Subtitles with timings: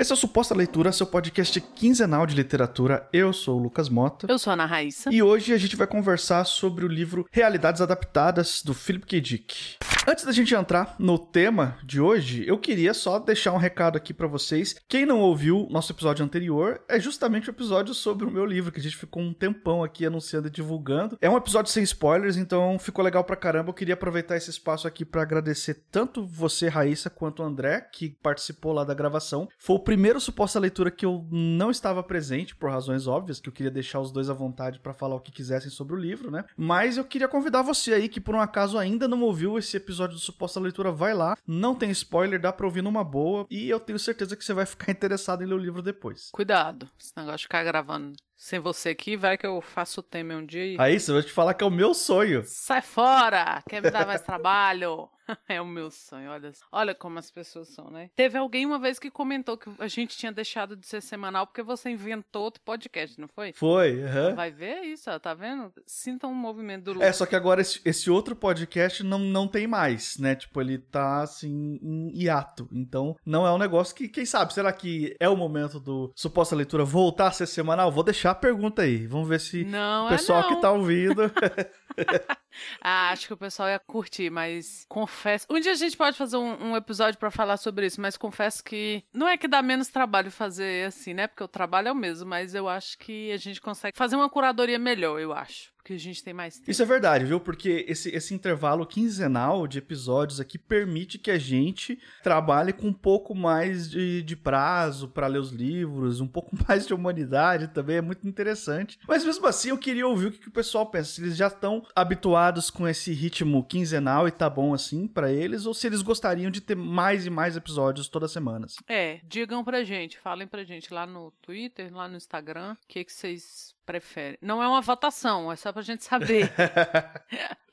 [0.00, 3.08] Esse é o Suposta Leitura, seu podcast quinzenal de literatura.
[3.12, 4.28] Eu sou o Lucas Mota.
[4.30, 5.12] Eu sou a Ana Raíssa.
[5.12, 9.20] E hoje a gente vai conversar sobre o livro Realidades Adaptadas, do Philip K.
[9.20, 9.76] Dick.
[10.06, 14.14] Antes da gente entrar no tema de hoje, eu queria só deixar um recado aqui
[14.14, 14.76] para vocês.
[14.88, 18.78] Quem não ouviu nosso episódio anterior, é justamente o episódio sobre o meu livro, que
[18.78, 21.18] a gente ficou um tempão aqui anunciando e divulgando.
[21.20, 23.70] É um episódio sem spoilers, então ficou legal pra caramba.
[23.70, 28.16] Eu queria aproveitar esse espaço aqui para agradecer tanto você, Raíssa, quanto o André, que
[28.22, 29.48] participou lá da gravação.
[29.58, 33.52] Foi o primeiro suposta leitura que eu não estava presente, por razões óbvias, que eu
[33.54, 36.44] queria deixar os dois à vontade para falar o que quisessem sobre o livro, né?
[36.58, 40.14] Mas eu queria convidar você aí, que por um acaso ainda não ouviu esse episódio
[40.14, 41.38] do Suposta Leitura, vai lá.
[41.46, 43.46] Não tem spoiler, dá pra ouvir numa boa.
[43.50, 46.28] E eu tenho certeza que você vai ficar interessado em ler o livro depois.
[46.32, 50.34] Cuidado, esse negócio de ficar gravando sem você aqui, vai que eu faço o tema
[50.34, 50.76] um dia e...
[50.78, 52.44] Aí, você vai te falar que é o meu sonho.
[52.46, 53.60] Sai fora!
[53.68, 55.10] Quer me dar mais trabalho?
[55.48, 56.52] é o meu sonho, olha.
[56.72, 58.10] Olha como as pessoas são, né?
[58.16, 61.62] Teve alguém uma vez que comentou que a gente tinha deixado de ser semanal porque
[61.62, 63.52] você inventou outro podcast, não foi?
[63.52, 64.34] Foi, aham.
[64.34, 65.72] Vai ver isso, ó, tá vendo?
[65.86, 67.08] Sinta um movimento do Lucas.
[67.08, 70.34] É, só que agora esse, esse, outro podcast não, não tem mais, né?
[70.34, 72.68] Tipo, ele tá, assim, em hiato.
[72.72, 76.56] Então, não é um negócio que, quem sabe, será que é o momento do Suposta
[76.56, 77.92] Leitura voltar a ser semanal?
[77.92, 79.06] Vou deixar a pergunta aí.
[79.06, 81.22] Vamos ver se não, o pessoal é que tá ouvindo.
[82.80, 85.46] ah, acho que o pessoal ia curtir, mas confesso.
[85.50, 88.62] Um dia a gente pode fazer um, um episódio para falar sobre isso, mas confesso
[88.62, 91.26] que não é que dá menos trabalho fazer assim, né?
[91.26, 94.28] Porque o trabalho é o mesmo, mas eu acho que a gente consegue fazer uma
[94.28, 96.70] curadoria melhor, eu acho porque a gente tem mais tempo.
[96.70, 97.40] Isso é verdade, viu?
[97.40, 102.92] Porque esse, esse intervalo quinzenal de episódios aqui permite que a gente trabalhe com um
[102.92, 107.96] pouco mais de, de prazo para ler os livros, um pouco mais de humanidade também,
[107.96, 108.98] é muito interessante.
[109.08, 111.12] Mas mesmo assim, eu queria ouvir o que, que o pessoal pensa.
[111.12, 115.66] Se eles já estão habituados com esse ritmo quinzenal e tá bom assim para eles,
[115.66, 118.66] ou se eles gostariam de ter mais e mais episódios toda semana.
[118.66, 118.78] Assim.
[118.88, 123.04] É, digam pra gente, falem pra gente lá no Twitter, lá no Instagram, o que,
[123.04, 124.38] que vocês prefere.
[124.42, 126.52] Não é uma votação, é só pra gente saber.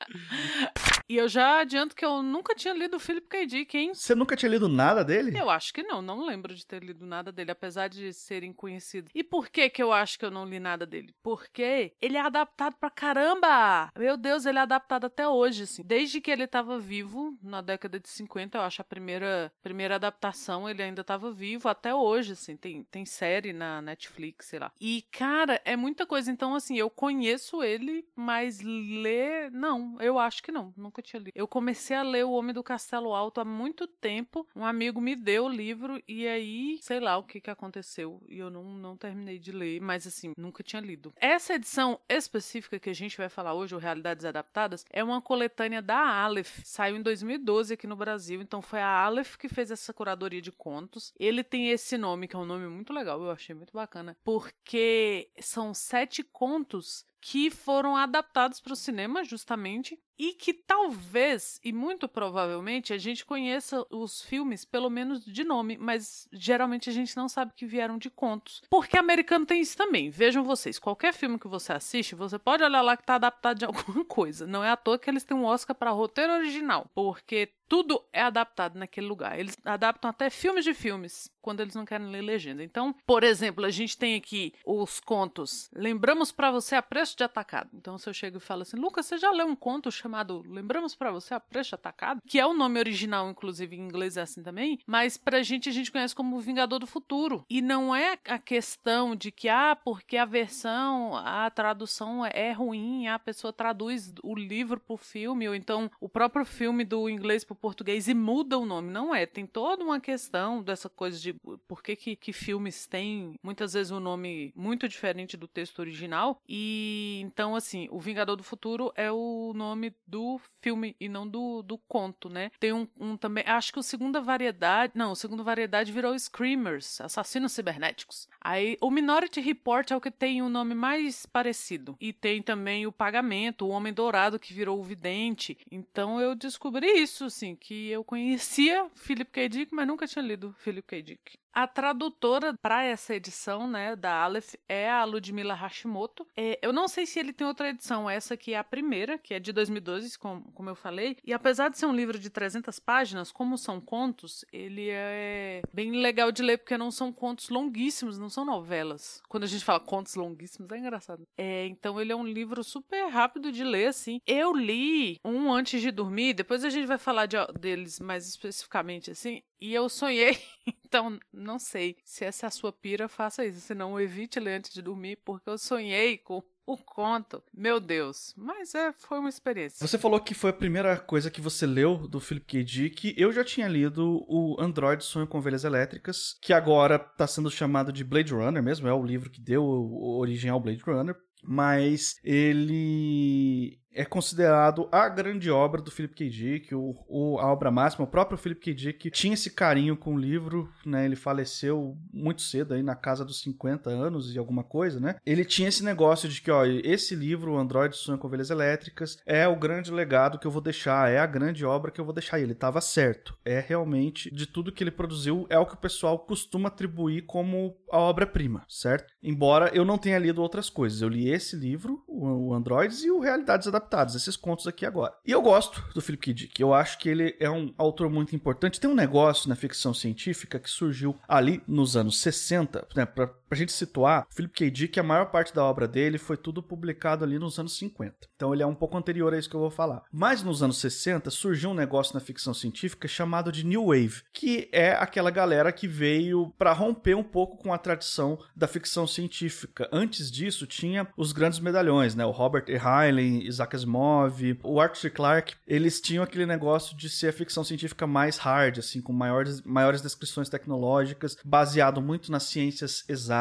[1.08, 3.46] e eu já adianto que eu nunca tinha lido o Philip K.
[3.46, 3.94] Dick, hein?
[3.94, 5.38] Você nunca tinha lido nada dele?
[5.38, 9.10] Eu acho que não, não lembro de ter lido nada dele, apesar de serem conhecidos.
[9.14, 11.14] E por que que eu acho que eu não li nada dele?
[11.22, 13.90] Porque ele é adaptado pra caramba!
[13.96, 15.82] Meu Deus, ele é adaptado até hoje, assim.
[15.84, 20.68] Desde que ele tava vivo, na década de 50, eu acho a primeira, primeira adaptação,
[20.68, 22.56] ele ainda tava vivo até hoje, assim.
[22.56, 24.72] Tem, tem série na Netflix, sei lá.
[24.80, 26.30] E, cara, é muita coisa.
[26.30, 29.50] Então, assim, eu conheço ele, mas ler.
[29.50, 30.74] Não, eu acho que não.
[30.76, 31.32] Nunca tinha lido.
[31.34, 34.46] Eu comecei a ler O Homem do Castelo Alto há muito tempo.
[34.54, 38.22] Um amigo me deu o livro e aí, sei lá o que, que aconteceu.
[38.28, 41.12] E eu não, não terminei de ler, mas assim, nunca tinha lido.
[41.16, 45.82] Essa edição específica que a gente vai falar hoje, o Realidades Adaptadas, é uma coletânea
[45.82, 46.60] da Aleph.
[46.64, 50.52] Saiu em 2012 aqui no Brasil, então foi a Aleph que fez essa curadoria de
[50.52, 51.12] contos.
[51.18, 55.30] Ele tem esse nome, que é um nome muito legal, eu achei muito bacana, porque
[55.40, 62.08] são sete contos que foram adaptados para o cinema, justamente, e que talvez, e muito
[62.08, 67.28] provavelmente, a gente conheça os filmes pelo menos de nome, mas geralmente a gente não
[67.28, 68.62] sabe que vieram de contos.
[68.70, 70.08] Porque americano tem isso também.
[70.08, 73.64] Vejam vocês, qualquer filme que você assiste, você pode olhar lá que está adaptado de
[73.66, 74.46] alguma coisa.
[74.46, 78.22] Não é à toa que eles têm um Oscar para roteiro original, porque tudo é
[78.22, 79.38] adaptado naquele lugar.
[79.38, 82.62] Eles adaptam até filmes de filmes quando eles não querem ler legenda.
[82.64, 85.70] Então, por exemplo, a gente tem aqui os contos.
[85.72, 87.70] Lembramos para você a preço de atacado.
[87.72, 90.94] Então, se eu chego e falo assim, Lucas, você já leu um conto chamado Lembramos
[90.94, 92.20] para você a preço de atacado?
[92.26, 94.78] Que é o nome original, inclusive em inglês é assim também.
[94.86, 97.44] Mas pra gente, a gente conhece como Vingador do Futuro.
[97.48, 103.06] E não é a questão de que, ah, porque a versão, a tradução é ruim,
[103.06, 107.55] a pessoa traduz o livro pro filme, ou então o próprio filme do inglês pro
[107.56, 108.90] português e muda o nome.
[108.90, 109.26] Não é.
[109.26, 111.34] Tem toda uma questão dessa coisa de
[111.66, 116.40] por que, que, que filmes têm muitas vezes um nome muito diferente do texto original.
[116.48, 121.62] E então, assim, O Vingador do Futuro é o nome do filme e não do,
[121.62, 122.50] do conto, né?
[122.58, 123.44] Tem um, um também.
[123.46, 124.92] Acho que o segunda variedade.
[124.94, 128.28] Não, o segundo variedade virou Screamers, Assassinos Cibernéticos.
[128.40, 131.96] Aí o Minority Report é o que tem o nome mais parecido.
[132.00, 135.56] E tem também o Pagamento, o Homem Dourado que virou o Vidente.
[135.70, 139.48] Então eu descobri isso, assim assim, que eu conhecia Philip K.
[139.48, 141.02] Dick, mas nunca tinha lido Philip K.
[141.02, 141.38] Dick.
[141.56, 146.26] A tradutora para essa edição, né, da Aleph é a Ludmila Hashimoto.
[146.36, 149.32] É, eu não sei se ele tem outra edição, essa aqui é a primeira, que
[149.32, 151.16] é de 2012, como, como eu falei.
[151.24, 155.92] E apesar de ser um livro de 300 páginas, como são contos, ele é bem
[155.92, 159.22] legal de ler, porque não são contos longuíssimos, não são novelas.
[159.26, 161.26] Quando a gente fala contos longuíssimos, é engraçado.
[161.38, 164.20] É, então ele é um livro super rápido de ler, assim.
[164.26, 169.10] Eu li um antes de dormir, depois a gente vai falar de, deles mais especificamente,
[169.10, 169.40] assim.
[169.60, 170.38] E eu sonhei,
[170.84, 173.60] então não sei se essa é a sua pira, faça isso.
[173.60, 177.42] Senão evite ler antes de dormir, porque eu sonhei com o conto.
[177.54, 178.34] Meu Deus.
[178.36, 179.86] Mas é, foi uma experiência.
[179.86, 182.64] Você falou que foi a primeira coisa que você leu do Philip K.
[182.64, 183.14] Dick.
[183.16, 187.92] Eu já tinha lido o Android Sonho com Ovelhas Elétricas, que agora está sendo chamado
[187.92, 188.88] de Blade Runner mesmo.
[188.88, 191.16] É o livro que deu origem ao Blade Runner.
[191.48, 196.28] Mas ele é considerado a grande obra do Philip K.
[196.28, 198.04] Dick, o, o, a obra máxima.
[198.04, 198.74] O próprio Philip K.
[198.74, 201.06] Dick tinha esse carinho com o livro, né?
[201.06, 205.16] Ele faleceu muito cedo, aí na casa dos 50 anos e alguma coisa, né?
[205.24, 209.18] Ele tinha esse negócio de que, ó, esse livro, o Android Sonha com Ovelhas Elétricas,
[209.24, 212.14] é o grande legado que eu vou deixar, é a grande obra que eu vou
[212.14, 212.38] deixar.
[212.38, 213.34] E ele estava certo.
[213.44, 217.74] É realmente, de tudo que ele produziu, é o que o pessoal costuma atribuir como
[217.90, 219.14] a obra-prima, certo?
[219.22, 221.00] Embora eu não tenha lido outras coisas.
[221.00, 224.84] Eu li esse livro, o, o Androids, e o Realidades Adaptadas adaptados, esses contos aqui
[224.84, 225.14] agora.
[225.24, 226.34] E eu gosto do Philip K.
[226.34, 228.80] Dick, eu acho que ele é um autor muito importante.
[228.80, 233.06] Tem um negócio na ficção científica que surgiu ali nos anos 60, né,
[233.48, 234.70] pra gente situar, Philip K.
[234.70, 238.14] Dick, a maior parte da obra dele foi tudo publicado ali nos anos 50.
[238.36, 240.02] Então ele é um pouco anterior a isso que eu vou falar.
[240.12, 244.68] Mas nos anos 60 surgiu um negócio na ficção científica chamado de New Wave, que
[244.72, 249.88] é aquela galera que veio para romper um pouco com a tradição da ficção científica.
[249.92, 252.24] Antes disso tinha os grandes medalhões, né?
[252.24, 252.76] O Robert E.
[252.76, 255.06] Heinlein, Isaac Asimov, o Arthur.
[255.10, 259.62] Clarke, eles tinham aquele negócio de ser a ficção científica mais hard, assim, com maiores,
[259.62, 263.35] maiores descrições tecnológicas, baseado muito nas ciências exatas,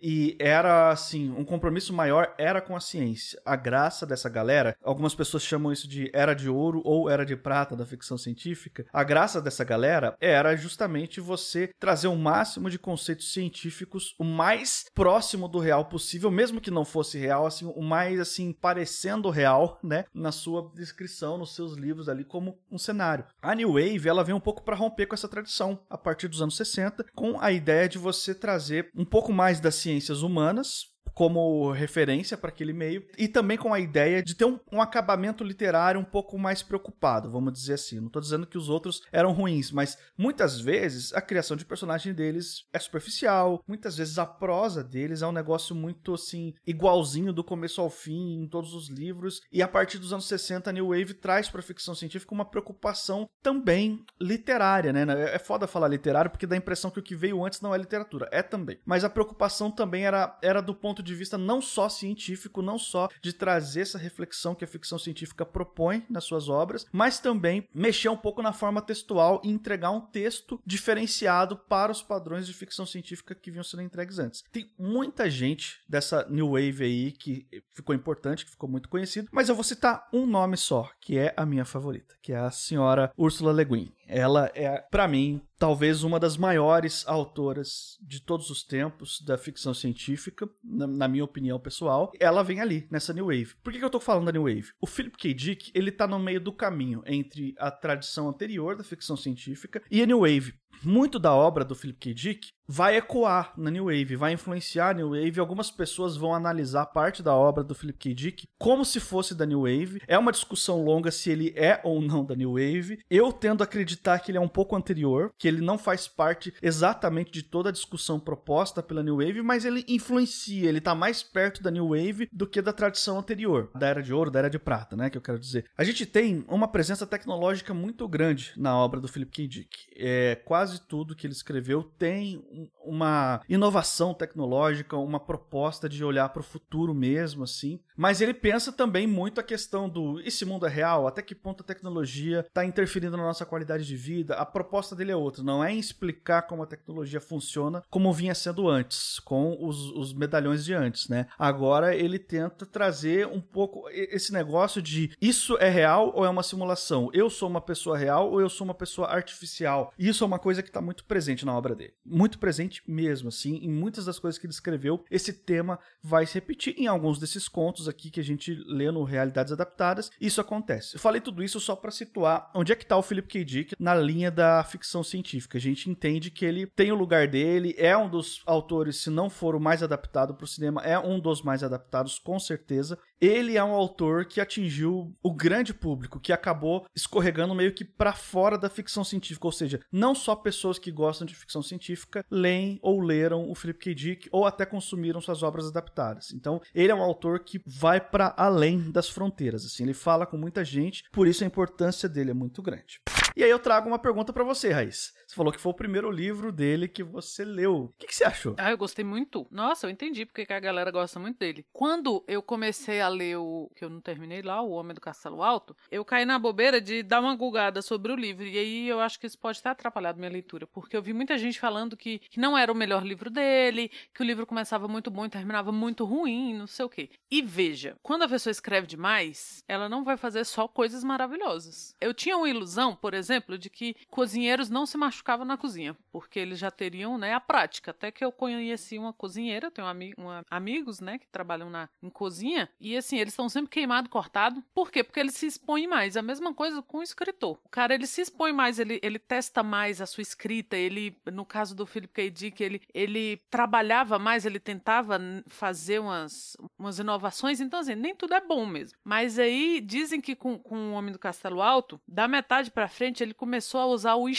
[0.00, 3.40] e era, assim, um compromisso maior era com a ciência.
[3.44, 7.36] A graça dessa galera, algumas pessoas chamam isso de era de ouro ou era de
[7.36, 12.78] prata da ficção científica, a graça dessa galera era justamente você trazer o máximo de
[12.78, 17.82] conceitos científicos o mais próximo do real possível, mesmo que não fosse real, assim, o
[17.82, 23.24] mais, assim, parecendo real né, na sua descrição, nos seus livros ali como um cenário.
[23.40, 26.42] A New Wave, ela vem um pouco para romper com essa tradição a partir dos
[26.42, 31.70] anos 60, com a ideia de você trazer um pouco mais das ciências humanas como
[31.72, 36.00] referência para aquele meio e também com a ideia de ter um, um, acabamento literário
[36.00, 38.00] um pouco mais preocupado, vamos dizer assim.
[38.00, 42.12] Não estou dizendo que os outros eram ruins, mas muitas vezes a criação de personagem
[42.12, 47.44] deles é superficial, muitas vezes a prosa deles é um negócio muito assim igualzinho do
[47.44, 50.88] começo ao fim em todos os livros e a partir dos anos 60 a New
[50.88, 55.04] Wave traz para a ficção científica uma preocupação também literária, né?
[55.34, 57.78] É foda falar literário porque dá a impressão que o que veio antes não é
[57.78, 58.78] literatura, é também.
[58.84, 62.78] Mas a preocupação também era era do ponto ponto de vista não só científico, não
[62.78, 67.66] só de trazer essa reflexão que a ficção científica propõe nas suas obras, mas também
[67.74, 72.52] mexer um pouco na forma textual e entregar um texto diferenciado para os padrões de
[72.52, 74.44] ficção científica que vinham sendo entregues antes.
[74.52, 79.48] Tem muita gente dessa New Wave aí que ficou importante, que ficou muito conhecido, mas
[79.48, 83.10] eu vou citar um nome só, que é a minha favorita, que é a senhora
[83.16, 83.92] Ursula Le Guin.
[84.10, 89.72] Ela é, para mim, talvez uma das maiores autoras de todos os tempos da ficção
[89.72, 92.10] científica, na, na, minha opinião pessoal.
[92.18, 93.54] Ela vem ali, nessa New Wave.
[93.62, 94.72] Por que, que eu tô falando da New Wave?
[94.80, 95.32] O Philip K.
[95.32, 100.02] Dick, ele tá no meio do caminho entre a tradição anterior da ficção científica e
[100.02, 100.54] a New Wave.
[100.82, 102.14] Muito da obra do Philip K.
[102.14, 105.40] Dick vai ecoar na New Wave, vai influenciar a New Wave.
[105.40, 108.14] Algumas pessoas vão analisar parte da obra do Philip K.
[108.14, 110.00] Dick como se fosse da New Wave.
[110.06, 113.00] É uma discussão longa se ele é ou não da New Wave.
[113.10, 116.54] Eu tendo a acreditar que ele é um pouco anterior, que ele não faz parte
[116.62, 121.24] exatamente de toda a discussão proposta pela New Wave, mas ele influencia, ele tá mais
[121.24, 124.50] perto da New Wave do que da tradição anterior, da Era de Ouro, da Era
[124.50, 125.64] de Prata, né, que eu quero dizer.
[125.76, 129.48] A gente tem uma presença tecnológica muito grande na obra do Philip K.
[129.48, 129.76] Dick.
[129.96, 132.44] É, quase tudo que ele escreveu tem
[132.84, 137.80] uma inovação tecnológica, uma proposta de olhar para o futuro mesmo, assim.
[137.96, 141.62] Mas ele pensa também muito a questão do esse mundo é real, até que ponto
[141.62, 144.34] a tecnologia está interferindo na nossa qualidade de vida.
[144.34, 148.68] A proposta dele é outra, não é explicar como a tecnologia funciona como vinha sendo
[148.68, 151.26] antes, com os, os medalhões de antes, né?
[151.38, 156.42] Agora ele tenta trazer um pouco esse negócio de isso é real ou é uma
[156.42, 157.10] simulação?
[157.12, 159.92] Eu sou uma pessoa real ou eu sou uma pessoa artificial?
[159.98, 161.94] Isso é uma coisa que está muito presente na obra dele.
[162.04, 166.34] Muito presente mesmo, assim, em muitas das coisas que ele escreveu, esse tema vai se
[166.34, 170.10] repetir em alguns desses contos aqui que a gente lê no Realidades Adaptadas.
[170.20, 170.96] Isso acontece.
[170.96, 173.44] Eu falei tudo isso só para situar onde é que tá o Philip K.
[173.44, 175.58] Dick na linha da ficção científica.
[175.58, 179.28] A gente entende que ele tem o lugar dele, é um dos autores, se não
[179.30, 182.98] for o mais adaptado para o cinema, é um dos mais adaptados, com certeza.
[183.20, 188.12] Ele é um autor que atingiu o grande público, que acabou escorregando meio que para
[188.12, 192.78] fora da ficção científica, ou seja, não só pessoas que gostam de ficção científica leem
[192.82, 193.94] ou leram o Philip K.
[193.94, 196.32] Dick ou até consumiram suas obras adaptadas.
[196.32, 200.36] Então, ele é um autor que vai para além das fronteiras, assim, ele fala com
[200.36, 203.00] muita gente, por isso a importância dele é muito grande.
[203.36, 205.12] E aí eu trago uma pergunta para você, Raiz.
[205.26, 207.84] Você falou que foi o primeiro livro dele que você leu.
[207.84, 208.56] O que, que você achou?
[208.58, 209.46] Ah, eu gostei muito.
[209.50, 211.64] Nossa, eu entendi porque que a galera gosta muito dele.
[211.72, 215.42] Quando eu comecei a ler o que eu não terminei lá, O Homem do Castelo
[215.42, 218.46] Alto, eu caí na bobeira de dar uma gulgada sobre o livro.
[218.46, 221.36] E aí eu acho que isso pode ter atrapalhado minha leitura, porque eu vi muita
[221.36, 225.10] gente falando que, que não era o melhor livro dele, que o livro começava muito
[225.10, 227.10] bom e terminava muito ruim, não sei o quê.
[227.30, 231.94] E veja, quando a pessoa escreve demais, ela não vai fazer só coisas maravilhosas.
[232.00, 236.38] Eu tinha uma ilusão, por exemplo, de que cozinheiros não se machucavam na cozinha, porque
[236.38, 237.90] eles já teriam, né, a prática.
[237.90, 242.10] Até que eu conheci uma cozinheira, tenho ami uma, amigos, né, que trabalham na, em
[242.10, 244.62] cozinha, e assim, eles estão sempre queimado, cortado.
[244.74, 245.02] Por quê?
[245.02, 246.16] Porque eles se expõem mais.
[246.16, 247.58] A mesma coisa com o escritor.
[247.64, 251.44] O cara, ele se expõe mais, ele, ele testa mais a sua escrita, ele, no
[251.44, 252.30] caso do Philip K.
[252.30, 258.34] Dick, ele, ele trabalhava mais, ele tentava fazer umas, umas inovações, então assim, nem tudo
[258.34, 258.98] é bom mesmo.
[259.04, 263.22] Mas aí, dizem que com, com o Homem do Castelo Alto, da metade para frente,
[263.22, 264.34] ele começou a usar o I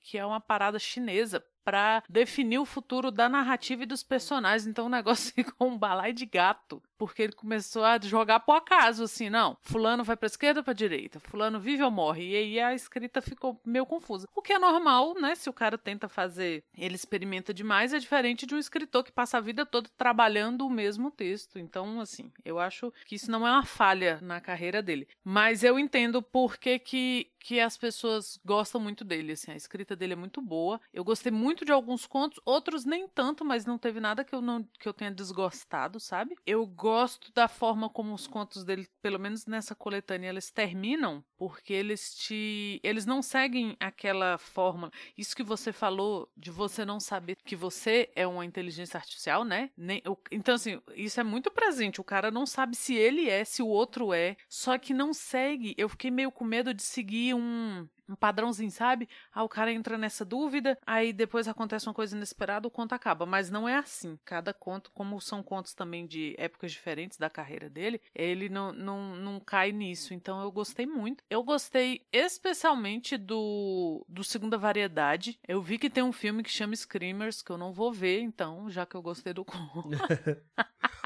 [0.00, 4.68] que é uma parada chinesa para definir o futuro da narrativa e dos personagens.
[4.68, 9.04] Então o negócio ficou um balai de gato porque ele começou a jogar por acaso,
[9.04, 12.60] assim, não, fulano vai pra esquerda ou pra direita, fulano vive ou morre, e aí
[12.60, 14.28] a escrita ficou meio confusa.
[14.34, 18.46] O que é normal, né, se o cara tenta fazer, ele experimenta demais, é diferente
[18.46, 21.58] de um escritor que passa a vida toda trabalhando o mesmo texto.
[21.58, 25.78] Então, assim, eu acho que isso não é uma falha na carreira dele, mas eu
[25.78, 30.16] entendo por que que que as pessoas gostam muito dele, assim, a escrita dele é
[30.16, 30.80] muito boa.
[30.92, 34.40] Eu gostei muito de alguns contos, outros nem tanto, mas não teve nada que eu
[34.40, 36.34] não que eu tenha desgostado, sabe?
[36.44, 41.72] Eu gosto da forma como os contos dele, pelo menos nessa coletânea, eles terminam, porque
[41.72, 42.80] eles te.
[42.80, 44.92] Eles não seguem aquela fórmula.
[45.18, 49.70] Isso que você falou de você não saber que você é uma inteligência artificial, né?
[49.76, 50.00] Nem,
[50.30, 52.00] então, assim, isso é muito presente.
[52.00, 55.74] O cara não sabe se ele é, se o outro é, só que não segue.
[55.76, 59.08] Eu fiquei meio com medo de seguir um um padrãozinho, sabe?
[59.32, 63.26] Ah, o cara entra nessa dúvida, aí depois acontece uma coisa inesperada, o conto acaba.
[63.26, 64.18] Mas não é assim.
[64.24, 69.16] Cada conto, como são contos também de épocas diferentes da carreira dele, ele não, não,
[69.16, 70.14] não cai nisso.
[70.14, 71.22] Então eu gostei muito.
[71.28, 75.38] Eu gostei especialmente do, do Segunda Variedade.
[75.46, 78.70] Eu vi que tem um filme que chama Screamers, que eu não vou ver, então,
[78.70, 79.90] já que eu gostei do conto.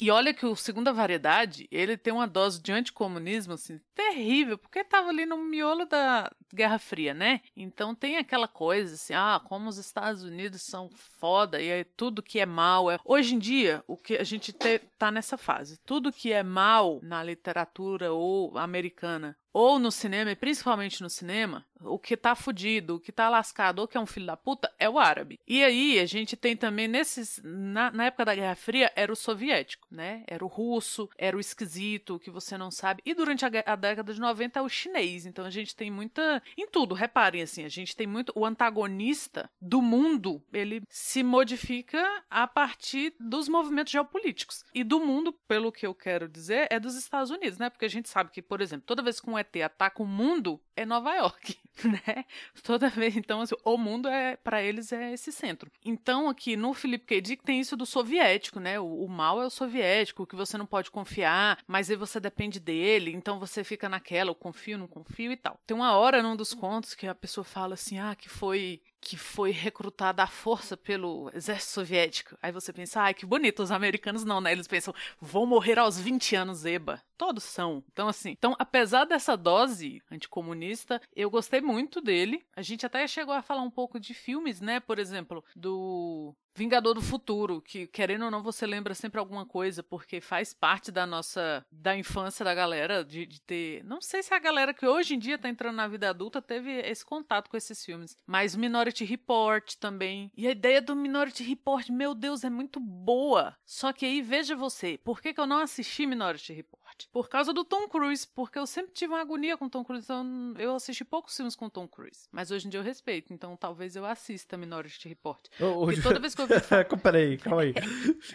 [0.00, 4.80] E olha que o Segunda Variedade, ele tem uma dose de anticomunismo, assim, terrível, porque
[4.80, 7.40] estava ali no miolo da Guerra Fria, né?
[7.56, 12.22] Então tem aquela coisa, assim, ah, como os Estados Unidos são foda e aí tudo
[12.22, 12.98] que é mal é...
[13.04, 17.00] Hoje em dia, o que a gente te, tá nessa fase, tudo que é mal
[17.02, 22.96] na literatura ou americana ou no cinema, e principalmente no cinema, o que tá fudido,
[22.96, 25.38] o que tá lascado, ou que é um filho da puta, é o árabe.
[25.46, 27.40] E aí a gente tem também nesses.
[27.44, 30.24] Na, na, época da Guerra Fria, era o soviético, né?
[30.26, 33.02] Era o russo, era o esquisito, que você não sabe.
[33.04, 35.24] E durante a, a década de 90 é o chinês.
[35.26, 36.42] Então a gente tem muita.
[36.56, 38.32] Em tudo, reparem assim, a gente tem muito.
[38.34, 44.64] O antagonista do mundo, ele se modifica a partir dos movimentos geopolíticos.
[44.74, 47.70] E do mundo, pelo que eu quero dizer, é dos Estados Unidos, né?
[47.70, 50.60] Porque a gente sabe que, por exemplo, toda vez que um ET ataca o mundo,
[50.76, 52.24] é Nova York, né?
[52.62, 55.70] Toda vez, então, assim, o mundo é para eles é esse centro.
[55.84, 57.20] Então, aqui no Felipe K.
[57.20, 58.78] Dick tem isso do soviético, né?
[58.80, 62.58] O, o, mal é o soviético, que você não pode confiar, mas aí você depende
[62.58, 65.58] dele, então você fica naquela, eu confio, não confio e tal.
[65.66, 69.18] Tem uma hora num dos contos que a pessoa fala assim, ah, que foi que
[69.18, 72.36] foi recrutada à força pelo exército soviético.
[72.42, 74.50] Aí você pensa, ai, que bonito, os americanos não, né?
[74.50, 77.02] Eles pensam, vou morrer aos 20 anos, eba.
[77.18, 77.84] Todos são.
[77.92, 82.44] Então, assim, então, apesar dessa dose anticomunista, eu gostei muito dele.
[82.56, 84.80] A gente até chegou a falar um pouco de filmes, né?
[84.80, 89.82] Por exemplo, do Vingador do Futuro, que querendo ou não você lembra sempre alguma coisa,
[89.82, 94.32] porque faz parte da nossa da infância da galera de, de, ter, não sei se
[94.32, 97.56] a galera que hoje em dia tá entrando na vida adulta teve esse contato com
[97.56, 100.30] esses filmes, mas Minority Report também.
[100.36, 103.56] E a ideia do Minority Report, meu Deus, é muito boa.
[103.64, 106.83] Só que aí veja você, por que, que eu não assisti Minority Report?
[107.12, 110.54] Por causa do Tom Cruise, porque eu sempre tive uma agonia com Tom Cruise, então
[110.58, 112.28] eu assisti poucos filmes com Tom Cruise.
[112.32, 115.40] Mas hoje em dia eu respeito, então talvez eu assista Minority Report.
[115.60, 116.02] Hoje...
[116.02, 116.48] toda vez que eu.
[117.02, 117.74] Peraí, calma aí.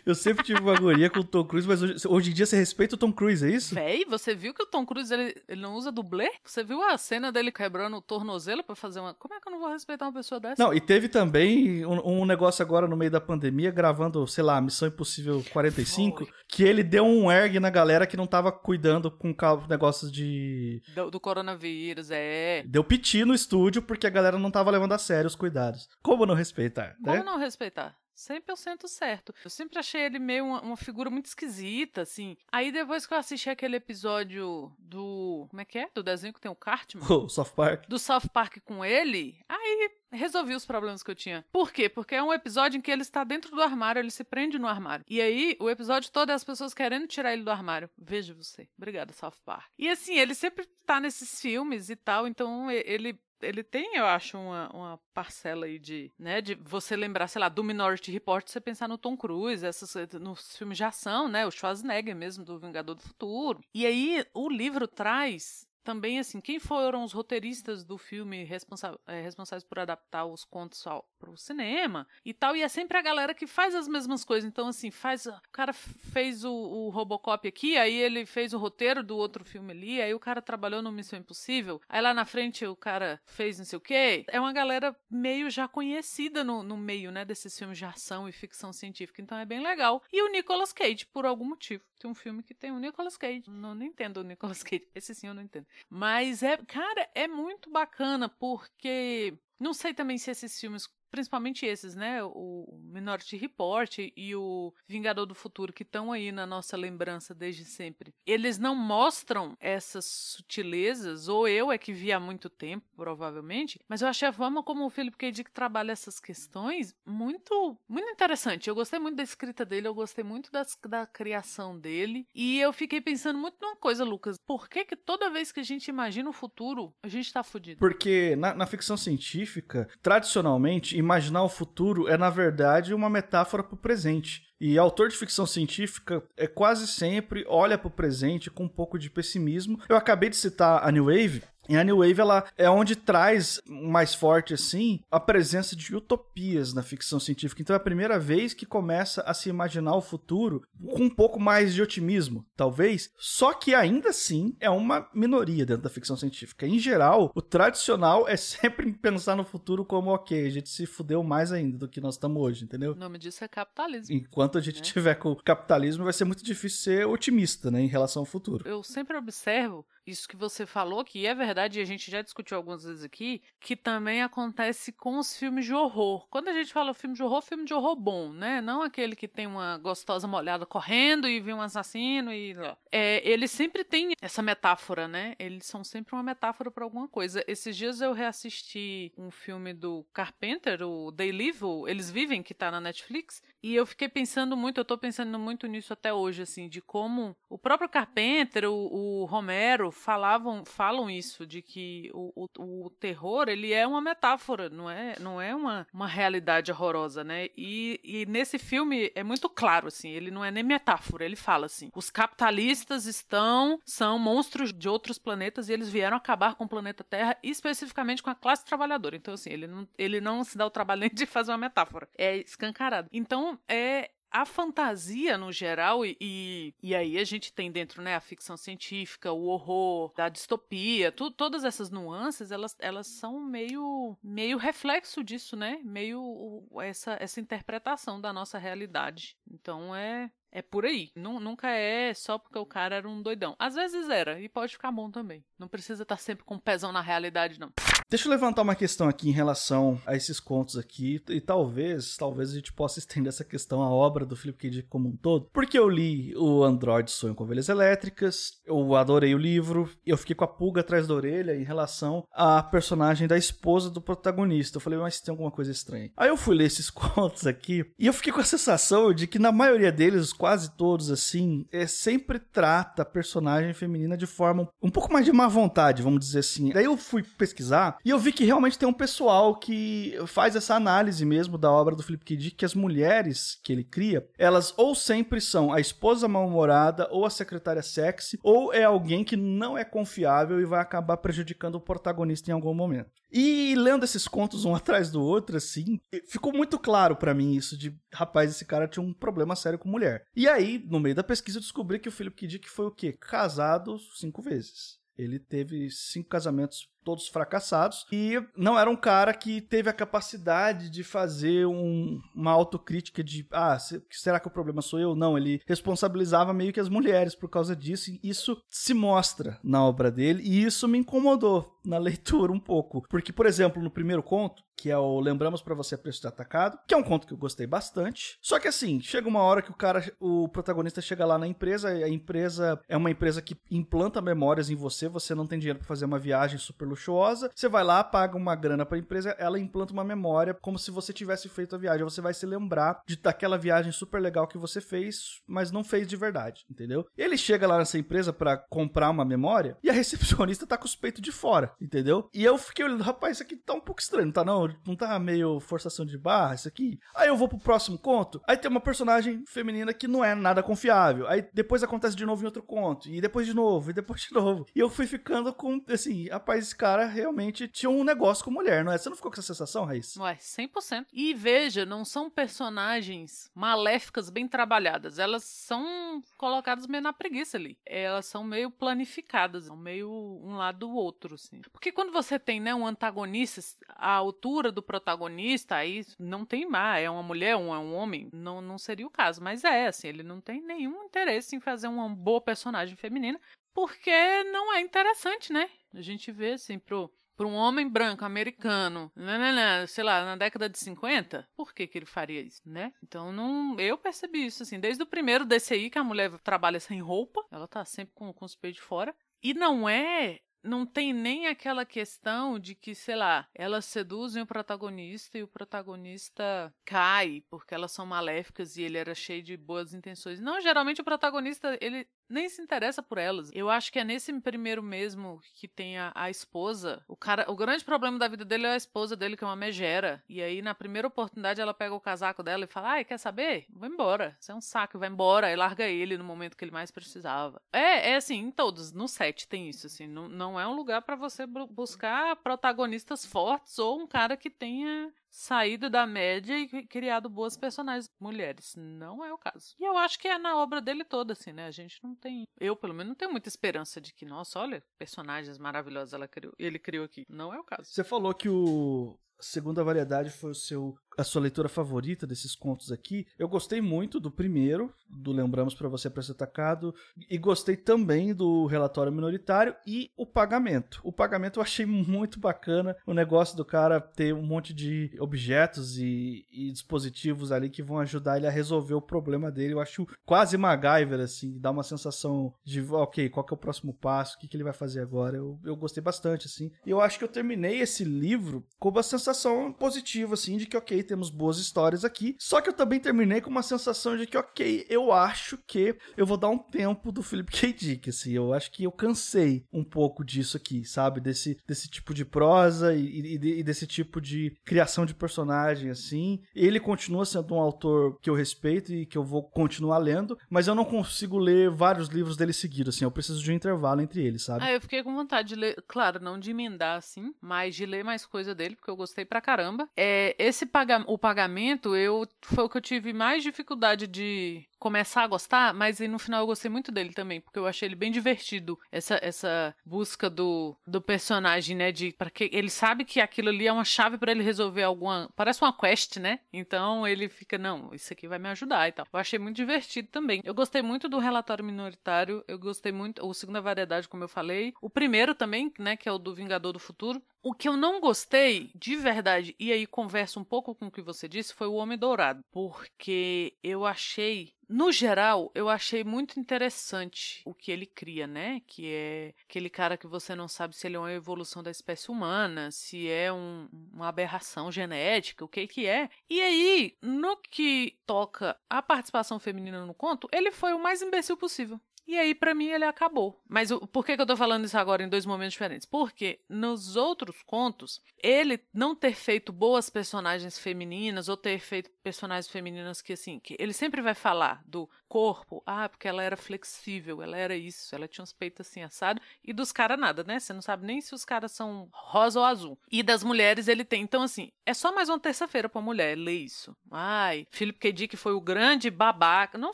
[0.05, 2.57] Eu sempre tive uma agonia com o Tom Cruise, mas hoje, hoje, em dia você
[2.57, 3.75] respeita o Tom Cruise, é isso?
[3.75, 6.29] Véi, você viu que o Tom Cruise ele, ele não usa dublê?
[6.43, 9.13] Você viu a cena dele quebrando o tornozelo para fazer uma.
[9.13, 10.61] Como é que eu não vou respeitar uma pessoa dessa?
[10.61, 14.59] Não, e teve também um, um negócio agora no meio da pandemia, gravando, sei lá,
[14.61, 16.33] Missão Impossível 45, Foi.
[16.47, 19.35] que ele deu um erg na galera que não tava cuidando com
[19.67, 20.81] negócios de.
[20.95, 22.63] Do, do coronavírus, é.
[22.65, 25.87] Deu piti no estúdio porque a galera não tava levando a sério os cuidados.
[26.01, 26.95] Como não respeitar?
[27.03, 27.23] Como né?
[27.23, 27.95] não respeitar?
[28.19, 29.33] 100% certo.
[29.43, 32.35] Eu sempre achei ele meio uma, uma, figura muito esquisita, assim.
[32.51, 35.47] Aí depois que eu assisti aquele episódio do.
[35.49, 35.89] Como é que é?
[35.93, 37.05] Do desenho que tem o Cartman?
[37.19, 37.87] O South Park.
[37.87, 39.39] Do South Park com ele.
[39.47, 41.45] Aí resolvi os problemas que eu tinha.
[41.51, 41.87] Por quê?
[41.87, 44.67] Porque é um episódio em que ele está dentro do armário, ele se prende no
[44.67, 45.05] armário.
[45.07, 47.89] E aí, o episódio todo é as pessoas querendo tirar ele do armário.
[47.97, 48.67] Veja você.
[48.77, 49.69] Obrigada, South Park.
[49.77, 54.37] E assim, ele sempre tá nesses filmes e tal, então ele ele tem, eu acho,
[54.37, 58.59] uma, uma parcela aí de, né, de você lembrar, sei lá, do Minority Report, você
[58.59, 62.95] pensar no Tom Cruise, essas, nos filmes de ação, né, o Schwarzenegger mesmo, do Vingador
[62.95, 63.61] do Futuro.
[63.73, 69.23] E aí, o livro traz também, assim, quem foram os roteiristas do filme responsa é,
[69.23, 70.83] responsáveis por adaptar os contos
[71.17, 74.47] para o cinema e tal, e é sempre a galera que faz as mesmas coisas.
[74.47, 75.25] Então, assim, faz.
[75.25, 79.71] O cara fez o, o Robocop aqui, aí ele fez o roteiro do outro filme
[79.71, 83.57] ali, aí o cara trabalhou no Missão Impossível, aí lá na frente o cara fez
[83.57, 84.25] não sei o quê.
[84.27, 88.31] É uma galera meio já conhecida no, no meio, né, desses filmes de ação e
[88.31, 89.23] ficção científica.
[89.23, 90.03] Então é bem legal.
[90.13, 91.83] E o Nicolas Cage, por algum motivo.
[91.99, 93.43] Tem um filme que tem o Nicolas Cage.
[93.47, 94.87] Não, não entendo o Nicolas Cage.
[94.95, 95.67] Esse sim eu não entendo.
[95.89, 101.95] Mas é, cara, é muito bacana porque não sei também se esses filmes principalmente esses,
[101.95, 102.23] né?
[102.23, 107.65] O Minority Report e o Vingador do Futuro, que estão aí na nossa lembrança desde
[107.65, 108.13] sempre.
[108.25, 114.01] Eles não mostram essas sutilezas, ou eu é que vi há muito tempo, provavelmente, mas
[114.01, 115.31] eu achei a forma como o Philip K.
[115.31, 118.69] Dick trabalha essas questões muito, muito interessante.
[118.69, 122.71] Eu gostei muito da escrita dele, eu gostei muito das, da criação dele, e eu
[122.71, 124.37] fiquei pensando muito numa coisa, Lucas.
[124.45, 127.79] Por que que toda vez que a gente imagina o futuro, a gente tá fudido?
[127.79, 133.73] Porque na, na ficção científica, tradicionalmente, imaginar o futuro é, na verdade, uma metáfora para
[133.73, 134.43] o presente.
[134.59, 138.99] E autor de ficção científica é quase sempre olha para o presente com um pouco
[138.99, 139.79] de pessimismo.
[139.87, 143.61] Eu acabei de citar a New Wave, e a New Wave ela é onde traz
[143.67, 147.61] mais forte assim a presença de utopias na ficção científica.
[147.61, 151.39] Então é a primeira vez que começa a se imaginar o futuro com um pouco
[151.39, 153.11] mais de otimismo, talvez.
[153.17, 156.65] Só que ainda assim é uma minoria dentro da ficção científica.
[156.65, 161.23] Em geral, o tradicional é sempre pensar no futuro como ok, a gente se fudeu
[161.23, 162.93] mais ainda do que nós estamos hoje, entendeu?
[162.93, 164.15] O nome disso é capitalismo.
[164.15, 164.81] Enquanto a gente né?
[164.81, 168.67] tiver com o capitalismo, vai ser muito difícil ser otimista, né, em relação ao futuro.
[168.67, 172.57] Eu sempre observo isso que você falou, que é verdade, e a gente já discutiu
[172.57, 176.27] algumas vezes aqui, que também acontece com os filmes de horror.
[176.29, 178.61] Quando a gente fala filme de horror, filme de horror bom, né?
[178.61, 182.55] Não aquele que tem uma gostosa molhada correndo e vem um assassino e.
[182.91, 185.35] É, eles sempre têm essa metáfora, né?
[185.39, 187.43] Eles são sempre uma metáfora para alguma coisa.
[187.47, 192.71] Esses dias eu reassisti um filme do Carpenter, o They Live, Eles Vivem, que tá
[192.71, 196.69] na Netflix, e eu fiquei pensando muito, eu tô pensando muito nisso até hoje, assim,
[196.69, 202.85] de como o próprio Carpenter, o, o Romero, falavam, falam isso, de que o, o,
[202.85, 207.47] o, terror, ele é uma metáfora, não é, não é uma, uma realidade horrorosa, né?
[207.57, 211.65] E, e nesse filme é muito claro, assim, ele não é nem metáfora, ele fala
[211.65, 216.69] assim, os capitalistas estão, são monstros de outros planetas e eles vieram acabar com o
[216.69, 219.15] planeta Terra, especificamente com a classe trabalhadora.
[219.15, 222.07] Então, assim, ele não, ele não se dá o trabalho nem de fazer uma metáfora,
[222.17, 223.09] é escancarado.
[223.11, 228.19] Então, é, a fantasia no geral, e, e aí a gente tem dentro né, a
[228.19, 234.57] ficção científica, o horror, a distopia, tu, todas essas nuances, elas, elas são meio, meio
[234.57, 235.79] reflexo disso, né?
[235.83, 239.37] Meio essa, essa interpretação da nossa realidade.
[239.49, 241.11] Então é, é por aí.
[241.15, 243.55] Nunca é só porque o cara era um doidão.
[243.57, 245.43] Às vezes era, e pode ficar bom também.
[245.57, 247.71] Não precisa estar sempre com um pezão na realidade, não.
[248.09, 252.49] Deixa eu levantar uma questão aqui em relação a esses contos aqui, e talvez, talvez
[252.49, 254.69] a gente possa estender essa questão à obra do Philip K.
[254.71, 259.35] Dick como um todo, porque eu li o Android Sonho com Ovelhas Elétricas, eu adorei
[259.35, 263.37] o livro, eu fiquei com a pulga atrás da orelha em relação à personagem da
[263.37, 264.77] esposa do protagonista.
[264.77, 266.11] Eu falei, mas tem alguma coisa estranha.
[266.17, 269.37] Aí eu fui ler esses contos aqui, e eu fiquei com a sensação de que
[269.37, 274.89] na maioria deles, quase todos assim, é, sempre trata a personagem feminina de forma um
[274.89, 276.71] pouco mais de má vontade, vamos dizer assim.
[276.71, 280.75] Daí eu fui pesquisar E eu vi que realmente tem um pessoal que faz essa
[280.75, 282.35] análise mesmo da obra do Philip K.
[282.37, 287.25] Dick, que as mulheres que ele cria, elas ou sempre são a esposa mal-humorada, ou
[287.25, 291.81] a secretária sexy, ou é alguém que não é confiável e vai acabar prejudicando o
[291.81, 293.11] protagonista em algum momento.
[293.31, 297.77] E lendo esses contos um atrás do outro, assim, ficou muito claro para mim isso
[297.77, 300.25] de, rapaz, esse cara tinha um problema sério com mulher.
[300.35, 302.47] E aí, no meio da pesquisa, eu descobri que o Philip K.
[302.47, 303.13] Dick foi o quê?
[303.13, 304.99] Casado cinco vezes.
[305.17, 308.05] Ele teve cinco casamentos todos fracassados.
[308.11, 313.47] E não era um cara que teve a capacidade de fazer um, uma autocrítica de,
[313.51, 313.77] ah,
[314.09, 315.15] será que o problema sou eu?
[315.15, 318.11] Não, ele responsabilizava meio que as mulheres por causa disso.
[318.11, 320.43] E isso se mostra na obra dele.
[320.43, 323.05] E isso me incomodou na leitura um pouco.
[323.09, 326.79] Porque, por exemplo, no primeiro conto, que é o Lembramos para você preço de atacado,
[326.87, 328.37] que é um conto que eu gostei bastante.
[328.41, 331.89] Só que assim, chega uma hora que o cara, o protagonista chega lá na empresa,
[331.89, 335.87] a empresa é uma empresa que implanta memórias em você, você não tem dinheiro para
[335.87, 339.59] fazer uma viagem super luxuosa, você vai lá, paga uma grana para a empresa, ela
[339.59, 343.17] implanta uma memória como se você tivesse feito a viagem, você vai se lembrar de
[343.17, 347.05] daquela viagem super legal que você fez, mas não fez de verdade, entendeu?
[347.17, 350.95] Ele chega lá nessa empresa para comprar uma memória e a recepcionista tá com os
[350.95, 352.29] peitos de fora, entendeu?
[352.33, 354.67] E eu fiquei olhando, rapaz, isso aqui tá um pouco estranho, tá não?
[354.85, 356.99] não tá meio forçação de barra isso aqui?
[357.15, 360.63] Aí eu vou pro próximo conto, aí tem uma personagem feminina que não é nada
[360.63, 361.27] confiável.
[361.27, 364.33] Aí depois acontece de novo em outro conto, e depois de novo, e depois de
[364.33, 364.65] novo.
[364.75, 368.91] E eu fui ficando com, assim, rapaz, cara realmente tinha um negócio com mulher, não
[368.93, 368.97] é?
[368.97, 370.21] Você não ficou com essa sensação, Raíssa?
[370.23, 371.07] Ué, 100%.
[371.11, 377.77] E veja, não são personagens maléficas bem trabalhadas, elas são colocadas meio na preguiça ali.
[377.85, 381.59] Elas são meio planificadas, meio um lado do outro, assim.
[381.73, 386.97] Porque quando você tem, né, um antagonista, a altura do protagonista, aí não tem má,
[386.97, 389.43] é uma mulher, um é um homem, não, não seria o caso.
[389.43, 393.39] Mas é, assim, ele não tem nenhum interesse em fazer uma boa personagem feminina,
[393.73, 395.69] porque não é interessante, né?
[395.93, 400.25] A gente vê, assim, pro, para um homem branco americano, né, né, né, sei lá,
[400.25, 402.91] na década de 50, por que, que ele faria isso, né?
[403.01, 407.01] Então não, eu percebi isso assim, desde o primeiro aí que a mulher trabalha sem
[407.01, 411.13] roupa, ela tá sempre com, com os peitos de fora, e não é não tem
[411.13, 417.43] nem aquela questão de que, sei lá, elas seduzem o protagonista e o protagonista cai
[417.49, 420.39] porque elas são maléficas e ele era cheio de boas intenções.
[420.39, 423.49] Não, geralmente o protagonista, ele nem se interessa por elas.
[423.53, 427.03] Eu acho que é nesse primeiro mesmo que tem a, a, esposa.
[427.07, 429.55] O cara, o grande problema da vida dele é a esposa dele, que é uma
[429.55, 430.23] megera.
[430.29, 433.65] E aí, na primeira oportunidade, ela pega o casaco dela e fala: Ai, quer saber?
[433.69, 434.35] Vai embora.
[434.39, 435.51] Você é um saco, vai embora.
[435.51, 437.61] E larga ele no momento que ele mais precisava.
[437.73, 438.91] É, é assim, em todos.
[438.91, 440.07] No set tem isso, assim.
[440.07, 445.11] Não, não é um lugar para você buscar protagonistas fortes ou um cara que tenha
[445.29, 448.73] saído da média e criado boas personagens mulheres.
[448.75, 449.75] Não é o caso.
[449.79, 451.67] E eu acho que é na obra dele toda, assim, né?
[451.67, 452.47] A gente não tem.
[452.59, 456.53] Eu, pelo menos, não tenho muita esperança de que, nossa, olha, personagens maravilhosos ela criou,
[456.57, 457.25] ele criou aqui.
[457.29, 457.89] Não é o caso.
[457.89, 462.91] Você falou que o segunda variedade foi o seu a sua leitura favorita desses contos
[462.91, 463.27] aqui.
[463.37, 466.93] Eu gostei muito do primeiro, do Lembramos para você para ser atacado,
[467.29, 470.99] e gostei também do relatório minoritário e o pagamento.
[471.03, 475.97] O pagamento eu achei muito bacana, o negócio do cara ter um monte de objetos
[475.97, 479.73] e, e dispositivos ali que vão ajudar ele a resolver o problema dele.
[479.73, 483.93] Eu acho quase MacGyver, assim, dá uma sensação de, ok, qual que é o próximo
[483.93, 485.37] passo, o que, que ele vai fazer agora.
[485.37, 486.71] Eu, eu gostei bastante, assim.
[486.85, 490.77] E eu acho que eu terminei esse livro com uma sensação positiva, assim, de que,
[490.77, 492.35] ok, temos boas histórias aqui.
[492.39, 496.25] Só que eu também terminei com uma sensação de que, ok, eu acho que eu
[496.25, 497.73] vou dar um tempo do Philip K.
[497.73, 498.31] Dick, assim.
[498.31, 501.19] Eu acho que eu cansei um pouco disso aqui, sabe?
[501.19, 506.41] Desse, desse tipo de prosa e, e, e desse tipo de criação de personagem, assim.
[506.55, 510.67] Ele continua sendo um autor que eu respeito e que eu vou continuar lendo, mas
[510.67, 513.05] eu não consigo ler vários livros dele seguidos, assim.
[513.05, 514.63] Eu preciso de um intervalo entre eles, sabe?
[514.63, 518.03] Ah, eu fiquei com vontade de ler, claro, não de emendar, assim, mas de ler
[518.03, 519.87] mais coisa dele, porque eu gostei pra caramba.
[519.95, 525.23] É, esse pagamento o pagamento, eu foi o que eu tive mais dificuldade de começar
[525.23, 528.11] a gostar, mas no final eu gostei muito dele também, porque eu achei ele bem
[528.11, 528.79] divertido.
[528.91, 531.91] Essa, essa busca do, do personagem, né?
[531.91, 535.29] De para que ele sabe que aquilo ali é uma chave para ele resolver alguma.
[535.35, 536.39] Parece uma quest, né?
[536.51, 539.05] Então ele fica, não, isso aqui vai me ajudar e tal.
[539.11, 540.41] Eu achei muito divertido também.
[540.43, 543.25] Eu gostei muito do relatório minoritário, eu gostei muito.
[543.25, 544.73] O segunda variedade, como eu falei.
[544.81, 545.97] O primeiro também, né?
[545.97, 547.21] Que é o do Vingador do Futuro.
[547.41, 551.01] O que eu não gostei, de verdade, e aí conversa um pouco com o que
[551.01, 552.43] você disse, foi o Homem Dourado.
[552.51, 558.61] Porque eu achei no geral, eu achei muito interessante o que ele cria, né?
[558.67, 562.11] Que é aquele cara que você não sabe se ele é uma evolução da espécie
[562.11, 566.07] humana, se é um, uma aberração genética, o que que é.
[566.29, 571.35] E aí, no que toca a participação feminina no conto, ele foi o mais imbecil
[571.35, 571.81] possível.
[572.09, 573.39] E aí, para mim, ele acabou.
[573.47, 575.85] Mas o, por que, que eu tô falando isso agora em dois momentos diferentes?
[575.87, 582.51] Porque nos outros contos, ele não ter feito boas personagens femininas ou ter feito personagens
[582.51, 587.21] femininas que, assim, que ele sempre vai falar do corpo, ah, porque ela era flexível,
[587.21, 590.39] ela era isso, ela tinha uns peitos assim assado, e dos caras nada, né?
[590.39, 592.79] Você não sabe nem se os caras são rosa ou azul.
[592.91, 594.01] E das mulheres ele tem.
[594.01, 596.75] Então, assim, é só mais uma terça-feira pra mulher ler isso.
[596.91, 597.91] Ai, Philip K.
[597.91, 599.57] Dick foi o grande babaca.
[599.57, 599.73] Não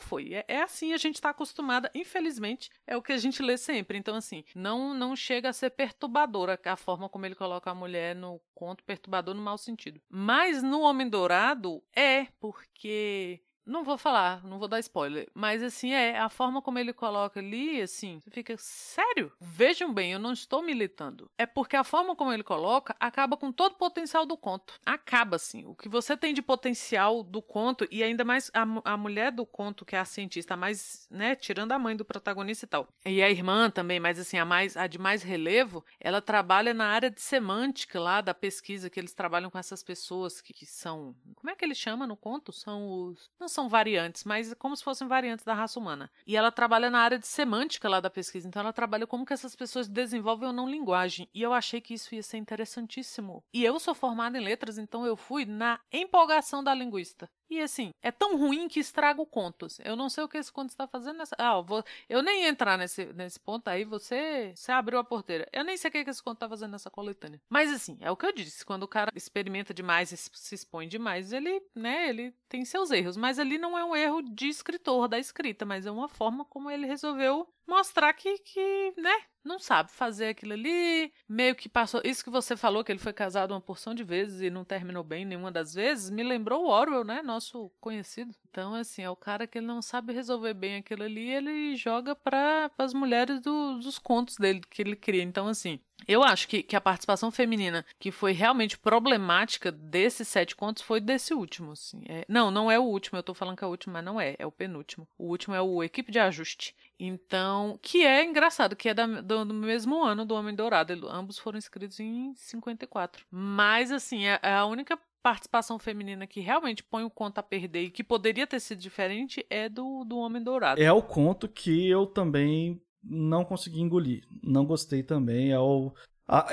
[0.00, 0.34] foi.
[0.34, 3.98] É, é assim, a gente tá acostumada, infelizmente é o que a gente lê sempre.
[3.98, 8.14] Então, assim, não, não chega a ser perturbadora a forma como ele coloca a mulher
[8.14, 10.00] no conto, perturbador no mau sentido.
[10.08, 15.92] Mas no Homem Dourado é, porque não vou falar, não vou dar spoiler, mas assim,
[15.92, 19.32] é a forma como ele coloca ali, assim, você fica, sério?
[19.40, 21.30] Vejam bem, eu não estou militando.
[21.36, 24.74] É porque a forma como ele coloca acaba com todo o potencial do conto.
[24.84, 25.64] Acaba, assim.
[25.66, 29.44] O que você tem de potencial do conto, e ainda mais a, a mulher do
[29.44, 32.88] conto, que é a cientista, mais, né, tirando a mãe do protagonista e tal.
[33.04, 36.86] E a irmã também, mas assim, a, mais, a de mais relevo, ela trabalha na
[36.86, 41.14] área de semântica lá da pesquisa, que eles trabalham com essas pessoas que, que são.
[41.34, 42.52] Como é que ele chama no conto?
[42.52, 43.30] São os.
[43.56, 46.10] São variantes, mas como se fossem variantes da raça humana.
[46.26, 49.32] E ela trabalha na área de semântica lá da pesquisa, então ela trabalha como que
[49.32, 51.28] essas pessoas desenvolvem ou não linguagem.
[51.34, 53.42] E eu achei que isso ia ser interessantíssimo.
[53.52, 57.28] E eu sou formada em letras, então eu fui na empolgação da linguista.
[57.48, 59.78] E assim, é tão ruim que estraga o contos.
[59.84, 61.36] Eu não sei o que esse conto está fazendo nessa.
[61.38, 61.84] Ah, eu, vou...
[62.08, 64.52] eu nem ia entrar nesse, nesse ponto aí, você...
[64.54, 65.48] você abriu a porteira.
[65.52, 67.40] Eu nem sei o que esse conto está fazendo nessa coletânea.
[67.48, 68.64] Mas assim, é o que eu disse.
[68.64, 73.16] Quando o cara experimenta demais se expõe demais, ele, né, ele tem seus erros.
[73.16, 76.70] Mas ali não é um erro de escritor, da escrita, mas é uma forma como
[76.70, 82.00] ele resolveu mostrar que, que, né, não sabe fazer aquilo ali, meio que passou.
[82.04, 85.02] Isso que você falou, que ele foi casado uma porção de vezes e não terminou
[85.02, 87.22] bem nenhuma das vezes, me lembrou o Orwell, né?
[87.22, 88.34] Nosso conhecido.
[88.48, 92.14] Então, assim, é o cara que ele não sabe resolver bem aquilo ali, ele joga
[92.14, 95.22] para as mulheres do, dos contos dele que ele cria.
[95.22, 100.54] Então, assim, eu acho que, que a participação feminina que foi realmente problemática desses sete
[100.54, 101.72] contos foi desse último.
[101.72, 102.02] Assim.
[102.08, 104.20] É, não, não é o último, eu tô falando que é o último, mas não
[104.20, 105.06] é, é o penúltimo.
[105.18, 106.74] O último é o Equipe de Ajuste.
[106.98, 110.92] Então, que é engraçado, que é da, do, do, mesmo ano do Homem Dourado.
[110.92, 113.26] Ele, ambos foram escritos em 54.
[113.30, 117.82] Mas, assim, é, é a única participação feminina que realmente põe o conto a perder
[117.82, 120.80] e que poderia ter sido diferente é do, do Homem Dourado.
[120.80, 124.24] É o conto que eu também não consegui engolir.
[124.42, 125.52] Não gostei também.
[125.52, 125.92] É o,
[126.26, 126.48] a,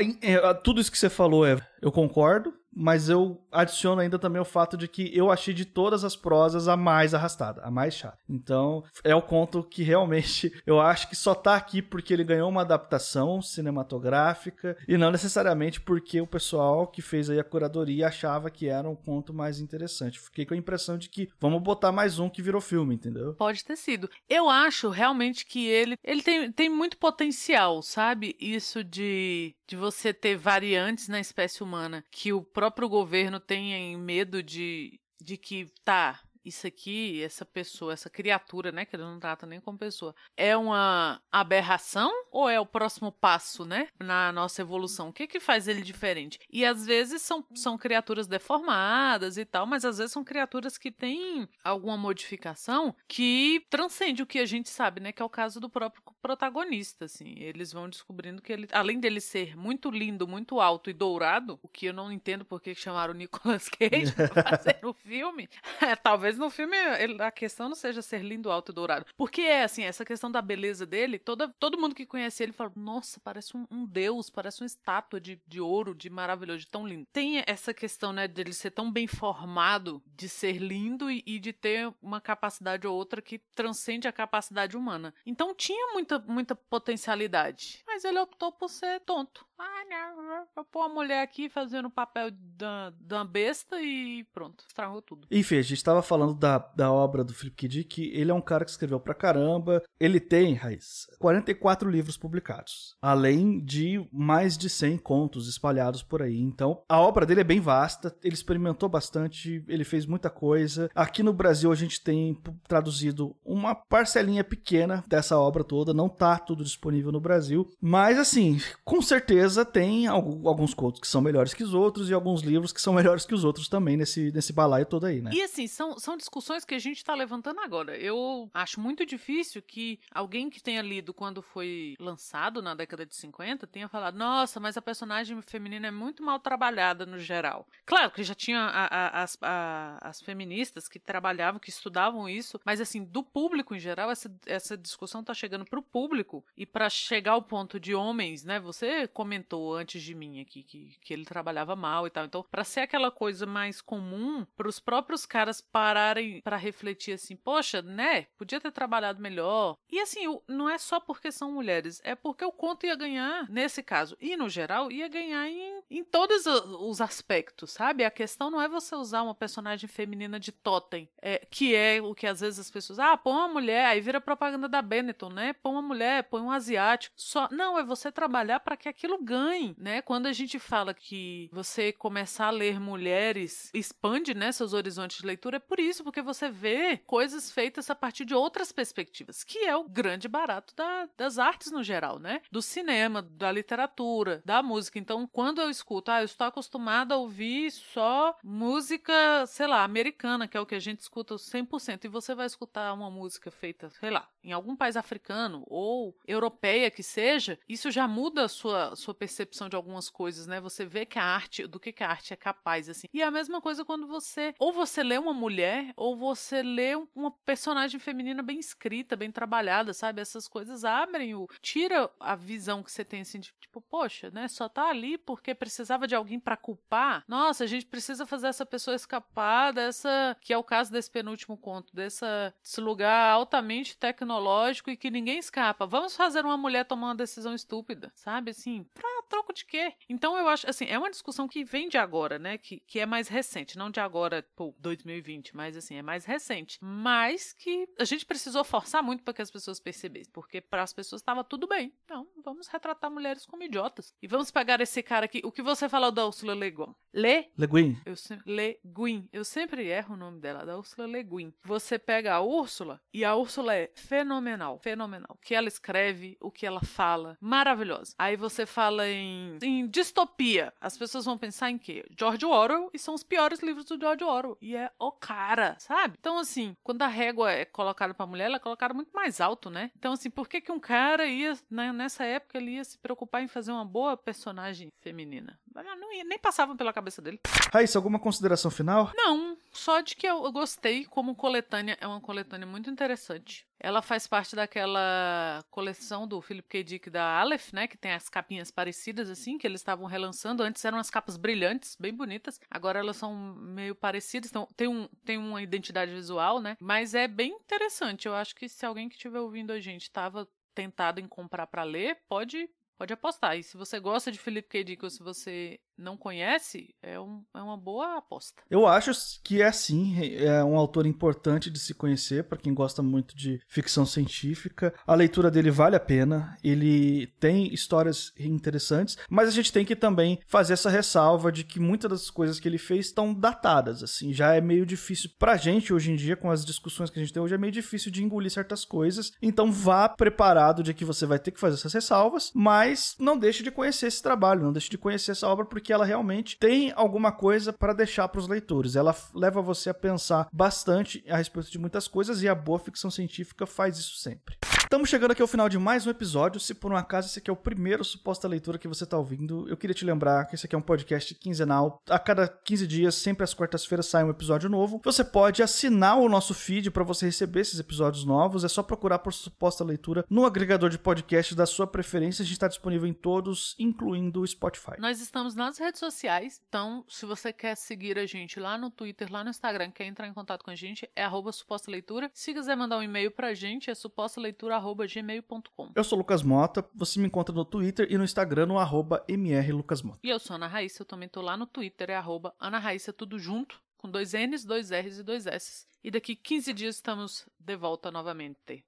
[0.49, 4.45] a, tudo isso que você falou, é, eu concordo mas eu adiciono ainda também o
[4.45, 8.17] fato de que eu achei de todas as prosas a mais arrastada, a mais chata.
[8.27, 12.49] Então, é o conto que realmente eu acho que só tá aqui porque ele ganhou
[12.49, 18.49] uma adaptação cinematográfica e não necessariamente porque o pessoal que fez aí a curadoria achava
[18.49, 20.19] que era um conto mais interessante.
[20.19, 23.33] Fiquei com a impressão de que vamos botar mais um que virou filme, entendeu?
[23.35, 24.09] Pode ter sido.
[24.29, 28.35] Eu acho realmente que ele, ele tem, tem muito potencial, sabe?
[28.39, 34.41] Isso de, de você ter variantes na espécie humana que o próprio governo tenha medo
[34.41, 39.45] de, de que, tá, isso aqui, essa pessoa, essa criatura, né, que ele não trata
[39.45, 45.09] nem como pessoa, é uma aberração ou é o próximo passo, né, na nossa evolução?
[45.09, 46.39] O que que faz ele diferente?
[46.51, 50.91] E às vezes são, são criaturas deformadas e tal, mas às vezes são criaturas que
[50.91, 55.59] têm alguma modificação que transcende o que a gente sabe, né, que é o caso
[55.59, 57.35] do próprio protagonista, assim.
[57.37, 61.67] Eles vão descobrindo que ele, além dele ser muito lindo, muito alto e dourado, o
[61.67, 65.49] que eu não entendo porque chamaram o Nicolas Cage pra fazer o filme,
[65.81, 66.75] é, talvez talvez no filme
[67.19, 69.05] a questão não seja ser lindo, alto e dourado.
[69.17, 72.71] Porque é assim, essa questão da beleza dele, toda, todo mundo que conhece ele fala:
[72.75, 76.87] nossa, parece um, um deus, parece uma estátua de, de ouro, de maravilhoso, de tão
[76.87, 77.07] lindo.
[77.11, 81.53] Tem essa questão, né, dele ser tão bem formado, de ser lindo e, e de
[81.53, 85.13] ter uma capacidade ou outra que transcende a capacidade humana.
[85.25, 87.83] Então tinha muita, muita potencialidade.
[87.85, 89.45] Mas ele optou por ser tonto.
[89.57, 95.01] Ah, vou pôr a mulher aqui fazendo o papel da, da besta e pronto, estragou
[95.01, 95.27] tudo.
[95.29, 97.67] Enfim, a gente tava falando da, da obra do Philip K.
[97.67, 99.81] Dick, ele é um cara que escreveu pra caramba.
[99.99, 106.39] Ele tem, Raiz, 44 livros publicados, além de mais de 100 contos espalhados por aí.
[106.39, 110.89] Então, a obra dele é bem vasta, ele experimentou bastante, ele fez muita coisa.
[110.93, 116.37] Aqui no Brasil a gente tem traduzido uma parcelinha pequena dessa obra toda, não tá
[116.37, 121.53] tudo disponível no Brasil, mas assim, com certeza certeza tem alguns contos que são melhores
[121.53, 124.53] que os outros e alguns livros que são melhores que os outros também nesse, nesse
[124.53, 125.31] balaio todo aí, né?
[125.33, 127.97] E assim, são, são são discussões que a gente está levantando agora.
[127.97, 133.15] Eu acho muito difícil que alguém que tenha lido quando foi lançado na década de
[133.15, 137.67] 50 tenha falado: nossa, mas a personagem feminina é muito mal trabalhada no geral.
[137.85, 142.59] Claro que já tinha a, a, as, a, as feministas que trabalhavam, que estudavam isso,
[142.63, 146.65] mas assim, do público em geral, essa, essa discussão está chegando para o público e
[146.65, 148.59] para chegar ao ponto de homens, né?
[148.59, 152.25] Você comentou antes de mim aqui que, que ele trabalhava mal e tal.
[152.25, 155.59] Então, para ser aquela coisa mais comum, para os próprios caras
[156.03, 158.27] pararem para refletir assim, poxa, né?
[158.37, 159.77] Podia ter trabalhado melhor.
[159.91, 163.81] E assim, não é só porque são mulheres, é porque o conto ia ganhar, nesse
[163.81, 168.03] caso, e no geral, ia ganhar em, em todos os aspectos, sabe?
[168.03, 172.13] A questão não é você usar uma personagem feminina de totem, é, que é o
[172.13, 175.53] que às vezes as pessoas, ah, põe uma mulher, aí vira propaganda da Benetton, né?
[175.53, 177.13] Põe uma mulher, põe um asiático.
[177.17, 180.01] Só, não, é você trabalhar para que aquilo ganhe, né?
[180.01, 185.25] Quando a gente fala que você começar a ler mulheres expande, né, seus horizontes de
[185.25, 189.59] leitura, é por isso, porque você vê coisas feitas a partir de outras perspectivas, que
[189.65, 192.41] é o grande barato da, das artes no geral, né?
[192.49, 194.97] Do cinema, da literatura, da música.
[194.97, 200.47] Então, quando eu escuto, ah, eu estou acostumada a ouvir só música, sei lá, americana,
[200.47, 203.89] que é o que a gente escuta 100%, e você vai escutar uma música feita,
[203.89, 208.95] sei lá, em algum país africano ou europeia que seja, isso já muda a sua,
[208.95, 210.61] sua percepção de algumas coisas, né?
[210.61, 213.07] Você vê que a arte, do que, que a arte é capaz, assim.
[213.13, 216.95] E é a mesma coisa quando você, ou você lê uma mulher, ou você lê
[217.15, 220.21] uma personagem feminina bem escrita, bem trabalhada, sabe?
[220.21, 221.47] Essas coisas abrem o.
[221.61, 224.47] tira a visão que você tem, assim, de tipo, poxa, né?
[224.47, 227.23] Só tá ali porque precisava de alguém para culpar.
[227.27, 230.37] Nossa, a gente precisa fazer essa pessoa escapar dessa.
[230.41, 235.39] que é o caso desse penúltimo conto, dessa, desse lugar altamente tecnológico e que ninguém
[235.39, 235.85] escapa.
[235.85, 238.51] Vamos fazer uma mulher tomar uma decisão estúpida, sabe?
[238.51, 239.93] Assim, pra troco de quê?
[240.07, 242.59] Então eu acho, assim, é uma discussão que vem de agora, né?
[242.59, 246.77] Que, que é mais recente, não de agora, pô, 2020, mas assim, é mais recente.
[246.79, 250.93] Mas que a gente precisou forçar muito para que as pessoas percebessem, porque para as
[250.93, 251.91] pessoas estava tudo bem.
[252.05, 254.13] Então, vamos retratar mulheres como idiotas.
[254.21, 256.95] E vamos pegar esse cara aqui, o que você falou da Ursula Le Guin.
[257.13, 257.51] Le?
[257.57, 257.97] Le Guin.
[258.05, 258.13] Eu
[258.45, 259.27] Le Guin.
[259.31, 261.53] Eu sempre erro o nome dela, da Ursula Le Guin.
[261.63, 265.31] Você pega a Úrsula e a Úrsula é fenomenal, fenomenal.
[265.31, 268.13] O que ela escreve, o que ela fala, maravilhosa.
[268.17, 269.22] Aí você fala em,
[269.61, 270.73] em distopia.
[270.79, 272.05] As pessoas vão pensar em quê?
[272.17, 274.57] George Orwell e são os piores livros do George Orwell.
[274.61, 276.15] E é o cara, sabe?
[276.19, 279.69] Então, assim, quando a régua é colocada pra mulher, ela é colocada muito mais alto,
[279.69, 279.91] né?
[279.97, 283.41] Então, assim, por que, que um cara ia, né, nessa época, ele ia se preocupar
[283.41, 285.59] em fazer uma boa personagem feminina?
[285.73, 287.39] Não ia, nem passava pela cabeça dele.
[287.71, 289.11] Raíssa, alguma consideração final?
[289.15, 291.97] Não, só de que eu, eu gostei como coletânea.
[291.99, 293.65] É uma coletânea muito interessante.
[293.79, 296.83] Ela faz parte daquela coleção do Philip K.
[296.83, 297.87] Dick da Aleph, né?
[297.87, 300.63] Que tem as capinhas parecidas, assim, que eles estavam relançando.
[300.63, 302.61] Antes eram as capas brilhantes, bem bonitas.
[302.69, 304.49] Agora elas são meio parecidas.
[304.49, 306.77] Então tem, um, tem uma identidade visual, né?
[306.79, 308.27] Mas é bem interessante.
[308.27, 311.83] Eu acho que se alguém que estiver ouvindo a gente estava tentado em comprar para
[311.83, 312.69] ler, pode
[313.03, 313.57] pode apostar.
[313.57, 314.83] E se você gosta de Philip K.
[314.83, 318.61] Dick ou se você não conhece, é, um, é uma boa aposta.
[318.69, 319.11] Eu acho
[319.43, 323.59] que é sim, é um autor importante de se conhecer para quem gosta muito de
[323.67, 324.93] ficção científica.
[325.05, 329.95] A leitura dele vale a pena, ele tem histórias interessantes, mas a gente tem que
[329.95, 334.33] também fazer essa ressalva de que muitas das coisas que ele fez estão datadas, assim,
[334.33, 337.33] já é meio difícil pra gente hoje em dia com as discussões que a gente
[337.33, 339.31] tem hoje é meio difícil de engolir certas coisas.
[339.41, 343.63] Então vá preparado de que você vai ter que fazer essas ressalvas, mas não deixe
[343.63, 347.31] de conhecer esse trabalho, não deixe de conhecer essa obra porque ela realmente tem alguma
[347.31, 348.95] coisa para deixar para os leitores.
[348.95, 353.09] Ela leva você a pensar bastante a respeito de muitas coisas e a boa ficção
[353.09, 354.55] científica faz isso sempre.
[354.93, 356.59] Estamos chegando aqui ao final de mais um episódio.
[356.59, 359.67] Se por um acaso esse aqui é o primeiro suposta leitura que você está ouvindo,
[359.67, 361.99] eu queria te lembrar que esse aqui é um podcast quinzenal.
[362.07, 365.01] A cada 15 dias, sempre às quartas-feiras, sai um episódio novo.
[365.03, 368.63] Você pode assinar o nosso feed para você receber esses episódios novos.
[368.63, 372.43] É só procurar por suposta leitura no agregador de podcast da sua preferência.
[372.43, 374.99] A gente está disponível em todos, incluindo o Spotify.
[374.99, 379.27] Nós estamos nas redes sociais, então se você quer seguir a gente lá no Twitter,
[379.31, 382.29] lá no Instagram, quer entrar em contato com a gente, é suposta leitura.
[382.31, 385.91] Se quiser mandar um e-mail pra gente, é suposta leitura gmail.com.
[385.95, 389.23] Eu sou o Lucas Mota, você me encontra no Twitter e no Instagram no arroba
[389.29, 390.19] mrlucasmota.
[390.23, 393.13] E eu sou Ana Raíssa, eu também tô lá no Twitter, é arroba Ana Raíssa,
[393.13, 395.87] tudo junto, com dois N's, dois R's e dois S's.
[396.03, 398.83] E daqui 15 dias estamos de volta novamente.